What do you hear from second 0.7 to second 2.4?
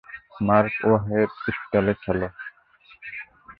ওয়াহের স্টাইলে খেলে।